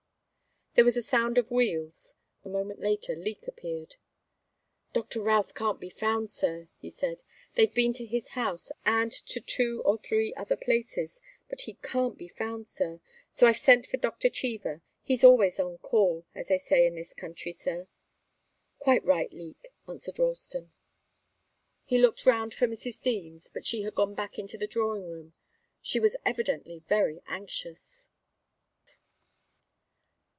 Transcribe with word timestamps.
There 0.73 0.85
was 0.85 0.95
a 0.95 1.01
sound 1.03 1.37
of 1.37 1.51
wheels. 1.51 2.13
A 2.45 2.49
moment 2.49 2.79
later 2.79 3.13
Leek 3.13 3.45
appeared. 3.45 3.97
"Doctor 4.93 5.21
Routh 5.21 5.53
can't 5.53 5.81
be 5.81 5.89
found, 5.89 6.29
sir," 6.29 6.69
he 6.79 6.89
said. 6.89 7.23
"They've 7.55 7.73
been 7.73 7.91
to 7.95 8.05
his 8.05 8.29
house 8.29 8.71
and 8.85 9.11
to 9.11 9.41
two 9.41 9.81
or 9.83 9.97
three 9.97 10.33
other 10.35 10.55
places, 10.55 11.19
but 11.49 11.63
he 11.63 11.73
can't 11.83 12.17
be 12.17 12.29
found, 12.29 12.69
sir. 12.69 13.01
So 13.33 13.47
I've 13.47 13.57
sent 13.57 13.85
for 13.85 13.97
Doctor 13.97 14.29
Cheever. 14.29 14.81
He's 15.03 15.25
always 15.25 15.59
on 15.59 15.77
call, 15.79 16.25
as 16.33 16.47
they 16.47 16.57
say 16.57 16.85
in 16.87 16.95
this 16.95 17.13
country, 17.13 17.51
sir." 17.51 17.89
"Quite 18.79 19.03
right, 19.03 19.31
Leek," 19.33 19.73
answered 19.89 20.19
Ralston. 20.19 20.71
He 21.83 21.97
looked 21.97 22.25
round 22.25 22.53
for 22.53 22.65
Mrs. 22.65 23.01
Deems, 23.01 23.49
but 23.49 23.65
she 23.65 23.81
had 23.81 23.93
gone 23.93 24.15
back 24.15 24.39
into 24.39 24.57
the 24.57 24.67
drawing 24.67 25.09
room. 25.09 25.33
She 25.81 25.99
was 25.99 26.15
evidently 26.25 26.81
very 26.87 27.21
anxious. 27.27 28.07